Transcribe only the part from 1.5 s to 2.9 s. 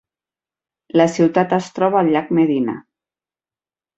es troba al llac Medina.